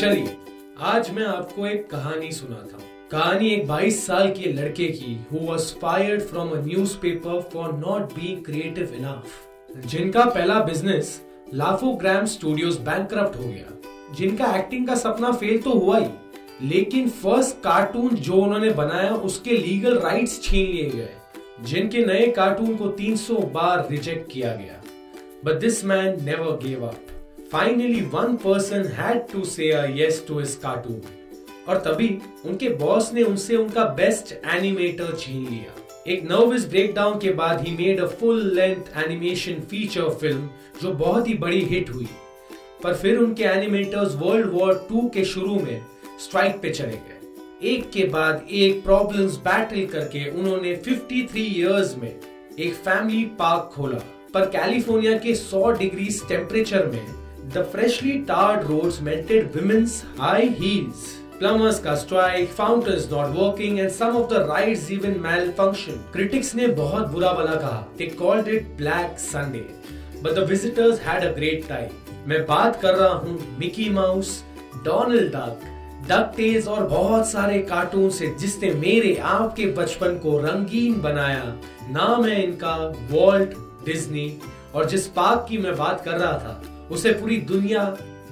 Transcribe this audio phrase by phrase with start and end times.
[0.00, 0.36] चलिए,
[0.80, 5.38] आज मैं आपको एक कहानी सुनाता हूँ। कहानी एक 22 साल के लड़के की who
[5.38, 11.22] was fired from a newspaper for not being creative enough जिनका पहला business
[11.54, 16.10] Laugh O Gram Studios bank हो गया। जिनका एक्टिंग का सपना फेल तो हुआ ही,
[16.62, 21.10] लेकिन फ़र्स्ट कार्टून जो उन्होंने बनाया, उसके लीगल राइट्स छीन लिए गए।
[21.62, 24.82] जिनके नए कार्टून को 300 बार रिजेक्ट किया गया।
[25.44, 27.15] But this man never gave up
[27.52, 31.00] finally one person had to say yes to his cartoon
[31.68, 32.08] और तभी
[32.44, 35.74] उनके बॉस ने उनसे उनका बेस्ट एनिमेटर छीन लिया।
[36.06, 40.48] एक नर्वस ब्रेकडाउन के बाद ही made a full length animation feature film
[40.82, 42.08] जो बहुत ही बड़ी हिट हुई।
[42.82, 45.84] पर फिर उनके एनिमेटर्स वर्ल्ड वॉर टू के शुरू में
[46.20, 52.10] स्ट्राइक पे चले गए। एक के बाद एक प्रॉब्लम्स बैटल करके उन्होंने 53 इयर्स में
[52.58, 54.00] एक फैमिली पार्क खोला।
[54.34, 61.14] पर कैलिफ़ोर्निया के 100 डिग्री टेम्परेचर में the freshly tarred roads melted women's high heels
[61.40, 65.98] Plumbers का strike, fountains not working and some of the rides even malfunction.
[66.12, 67.84] Critics ने बहुत बुरा वाला कहा.
[67.98, 69.66] They called it Black Sunday.
[70.22, 71.90] But the visitors had a great time.
[72.28, 74.30] मैं बात कर रहा हूँ Mickey Mouse
[74.84, 75.66] Donald Duck
[76.36, 81.44] DuckTales और बहुत सारे कार्टून से जिसने मेरे आपके बचपन को रंगीन बनाया
[81.90, 82.74] नाम है इनका
[83.10, 83.54] वॉल्ट
[83.86, 84.26] डिज्नी
[84.74, 87.84] और जिस पार्क की मैं बात कर रहा था उसे पूरी दुनिया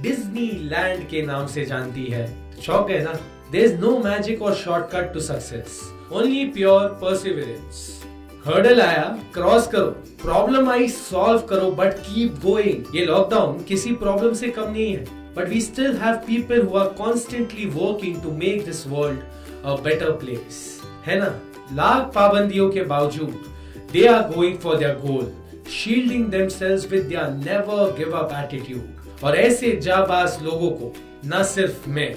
[0.00, 2.26] डिज्नी लैंड के नाम से जानती है।
[2.62, 3.12] शौक है ना?
[3.52, 5.80] देर इज़ नो मैजिक और shortcut to success
[6.12, 8.02] only pure perseverance
[8.46, 9.02] hurdle आया
[9.34, 9.86] क्रॉस करो
[10.22, 15.04] प्रॉब्लम आई सॉल्व करो बट कीप गोइंग ये लॉकडाउन किसी प्रॉब्लम से कम नहीं है।
[15.34, 19.20] But we still have people who are constantly working to make this world
[19.64, 21.34] a better place है ना?
[21.72, 23.44] लाख पाबंदियों के बावजूद
[23.92, 25.32] they are going for their goal
[25.70, 30.94] shielding themselves with their never give up attitude और ऐसे जाबाज लोगों को
[31.26, 32.14] न सिर्फ़ मैं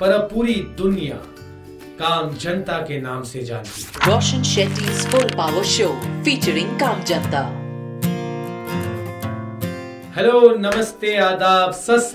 [0.00, 1.16] पर अब पूरी दुनिया
[2.00, 5.88] काम जनता के नाम से जानती Roshan Shetty full power show
[6.24, 7.42] featuring काम जनता।
[10.16, 12.12] हेलो नमस्ते आदाब सत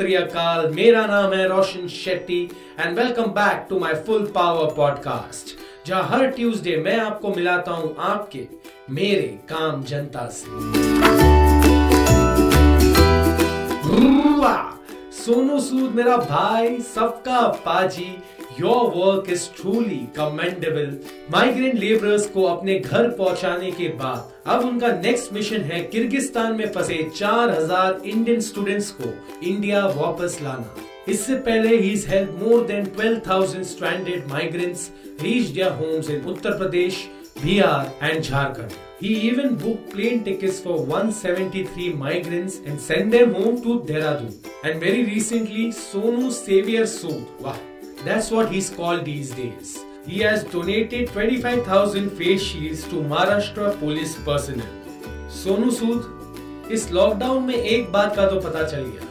[0.76, 2.50] मेरा नाम है Roshan Shetty
[2.80, 7.96] and welcome back to my full power podcast जहाँ हर ट्यूसडे मैं आपको मिलाता हूँ
[8.00, 8.48] आपके
[8.92, 10.60] मेरे काम जनता से।
[15.16, 18.12] सोनू सूद मेरा भाई, सबका पाजी।
[18.60, 20.98] Your work is truly commendable
[21.32, 26.68] migrant labourers को अपने घर पहुँचाने के बाद, अब उनका नेक्स्ट मिशन है किर्गिस्तान में
[26.72, 29.14] फंसे 4000 इंडियन स्टूडेंट्स को
[29.48, 30.76] इंडिया वापस लाना।
[31.10, 34.90] इससे पहले ही help more than 12000 stranded migrants
[35.22, 37.08] reach their homes in Uttar Pradesh
[37.44, 43.56] Bihar and Jharkhand He even booked plane tickets for 173 migrants and sent them home
[43.64, 44.36] to Dehradun.
[44.64, 47.24] And very recently, Sonu Savior Sood.
[47.40, 47.56] Wow,
[48.06, 49.72] that's what he's called these days.
[50.06, 54.78] He has donated 25,000 face shields to Maharashtra police personnel.
[55.34, 59.08] Sonu Sood इस lockdown में एक बात का तो पता चल गया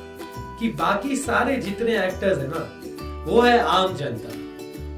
[0.58, 4.39] कि बाकी सारे जितने एक्टर्स हैं ना वो है आम जनता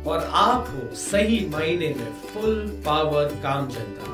[0.06, 4.04] और आप हो सही मायने में फुल पावर काम जनता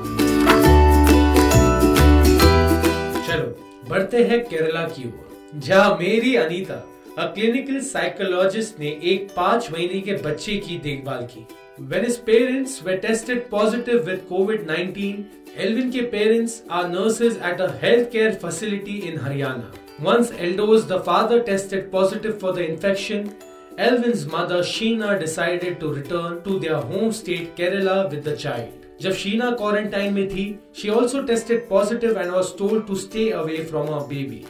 [3.27, 6.83] चलो बढ़ते हैं केरला की ओर जहाँ मेरी अनीता
[7.17, 11.45] अ क्लिनिकल साइकोलॉजिस्ट ने एक पाँच महीने के बच्चे की देखभाल की
[11.81, 15.23] When his parents were tested positive with COVID-19,
[15.55, 19.69] Elvin के parents are nurses at a healthcare facility in Haryana.
[20.01, 23.33] Once Eldos, the father, tested positive for the infection,
[23.79, 28.73] Elvin's mother, Sheena, decided to return to their home state, Kerala, with the child.
[29.01, 30.43] जब Sheena quarantine में थी
[30.77, 34.43] she also tested positive and was told to stay away from a baby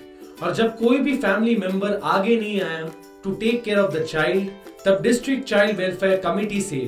[0.43, 2.87] और जब कोई भी family member आगे नहीं आया
[3.23, 4.47] to take care of the child
[4.85, 6.79] तब डिस्ट्रिक्ट चाइल्ड वेलफेयर कमिटी से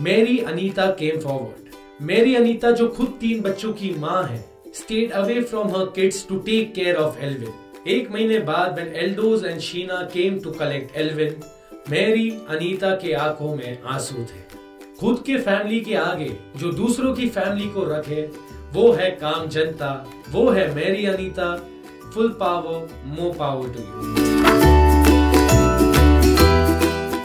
[0.00, 5.40] मेरी अनीता केम फॉरवर्ड मेरी अनीता जो खुद तीन बच्चों की माँ है stayed away
[5.44, 10.02] from her kids to take care of Alvin एक महीने बाद when Eldhose and Sheena
[10.12, 11.40] came to collect Alvin
[11.88, 14.60] Mary, Anita के आँखों में आँसू थे।
[15.00, 18.30] खुद के फैमिली के आगे जो दूसरों की फैमिली को रखे,
[18.72, 21.68] वो है काम जनता, वो है Mary, Anita,
[22.14, 24.00] full power more power to you.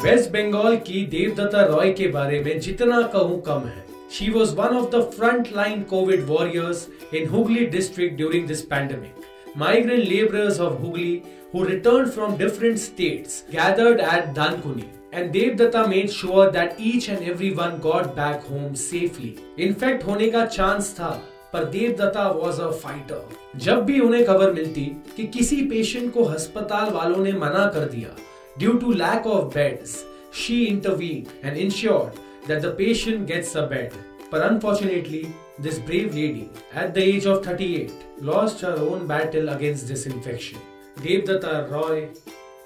[0.03, 3.85] West Bengal की देवदत्ता रॉय के बारे में जितना कहूँ कम है।
[4.15, 6.77] She was one of the frontline COVID warriors
[7.13, 9.34] in Hooghly district during this pandemic.
[9.55, 16.11] Migrant laborers of Hooghly who returned from different states gathered at Dankuni and Devdatta made
[16.11, 19.37] sure that each and everyone got back home safely.
[19.57, 21.09] Infect होने का chance था
[21.53, 24.85] पर Devdatta was a fighter जब भी उन्हें खबर मिलती
[25.15, 28.15] कि किसी पेशेंट को अस्पताल वालों ने मना कर दिया
[28.57, 29.95] Due to lack of beds,
[30.31, 33.97] she intervened and ensured that the patient gets a bed.
[34.31, 35.25] But unfortunately,
[35.57, 40.59] this brave lady, at the age of 38, lost her own battle against this infection.
[40.97, 42.09] Devdata Roy,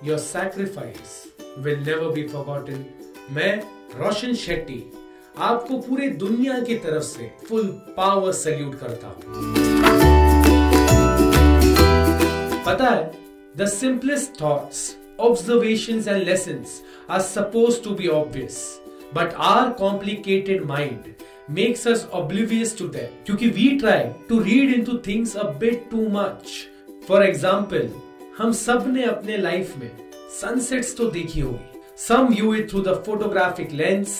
[0.02, 1.28] your sacrifice
[1.58, 2.86] will never be forgotten.
[3.32, 3.56] मैं
[4.00, 4.84] रोशन शेट्टी
[5.38, 9.24] आपको पूरे दुनिया की तरफ़ से full power salute करता हूँ
[12.66, 13.12] पता है
[13.58, 14.88] the simplest thoughts
[15.20, 18.60] observations and lessons are supposed to be obvious
[19.14, 21.10] but our complicated mind
[21.50, 26.07] makes us oblivious to them क्योंकि we try to read into things a bit too
[26.10, 26.57] much
[27.07, 27.88] for example
[28.40, 29.90] हम सबने अपने life में
[30.40, 34.13] sunsets तो देखी होगी some view it through the photographic lens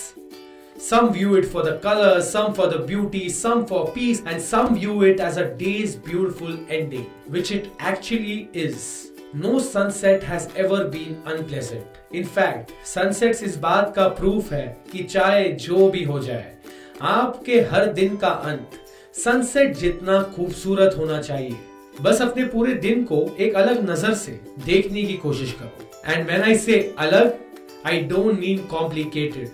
[0.87, 4.73] some view it for the color some for the beauty some for peace and some
[4.79, 8.89] view it as a day's beautiful ending which it actually is
[9.35, 15.43] no sunset has ever been unpleasant in fact sunsets इस बात का proof है कि चाहे
[15.65, 16.55] जो भी हो जाए
[17.01, 18.79] आपके हर दिन का अंत।
[19.15, 21.55] सनसेट जितना खूबसूरत होना चाहिए।
[22.01, 26.41] बस अपने पूरे दिन को एक अलग नज़र से देखने की कोशिश करो। एंड वेन
[26.41, 27.37] आई से अलग
[27.85, 29.49] I don't mean complicated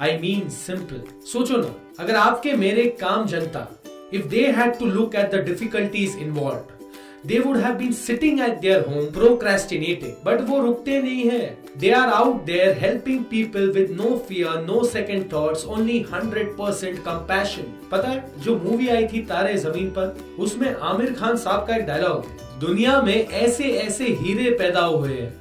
[0.00, 3.66] I mean simple सोचो ना, अगर आपके मेरे काम जनता
[4.14, 6.77] if they had to look at the difficulties involve
[7.24, 10.14] they would have been sitting at their home procrastinating.
[10.24, 11.56] But वो रुकते नहीं हैं.
[11.76, 17.64] They are out there helping people with no fear, no second thoughts, only 100% compassion.
[17.90, 21.86] पता है जो movie आई थी तारे ज़मीन पर उसमें आमिर खान साहब का एक
[21.86, 22.26] डायलॉग
[22.60, 25.32] दुनिया में ऐसे ऐसे हीरे पैदा हुए हैं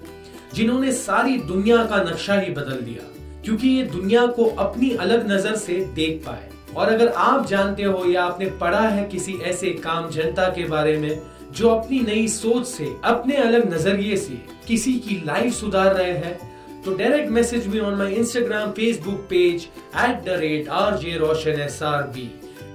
[0.53, 3.03] जिन्होंने सारी दुनिया का नक्शा ही बदल दिया
[3.45, 8.03] क्योंकि ये दुनिया को अपनी अलग नज़र से देख पाए और अगर आप जानते हो
[8.05, 11.09] या आपने पढ़ा है किसी ऐसे काम जनता के बारे में
[11.55, 16.81] जो अपनी नई सोच से, अपने अलग नज़रिए से किसी की लाइफ सुधार रहे हैं
[16.83, 19.67] तो direct message me on my Instagram Facebook page
[20.05, 22.29] at the rate R J Roshan S R B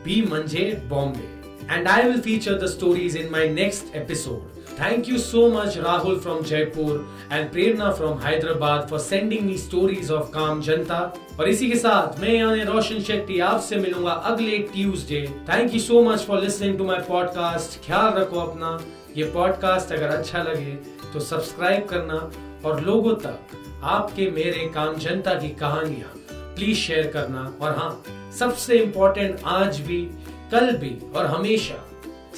[0.05, 4.49] B मंजे Bombay and I will feature the stories in my next episode.
[4.77, 6.95] Thank you so much, Rahul from Jaipur
[7.31, 11.01] and Prerna from Hyderabad for sending me stories of Kam Janta.
[11.41, 16.03] और इसी के साथ मैं, यानी रोशन शेट्टी, आपसे मिलूँगा अगले Tuesday thank you so
[16.03, 18.79] much for listening to my podcast ख्याल रखो अपना।
[19.17, 20.75] ये पॉडकास्ट अगर अच्छा लगे
[21.13, 22.31] तो सब्सक्राइब करना।
[22.65, 23.39] और लोगों तक,
[23.83, 26.13] आपके मेरे काम जनता की कहानियाँ
[26.57, 28.03] प्लीज़ शेयर करना। और हाँ
[28.39, 30.09] सबसे इम्पोर्टेंट आज भी
[30.53, 31.75] कल भी और हमेशा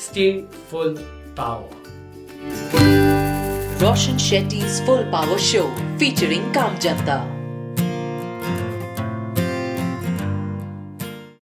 [0.05, 0.31] stay
[0.71, 0.95] full
[1.39, 1.83] power
[3.83, 5.63] Roshan Shetty full power show
[5.99, 7.17] featuring काम जनता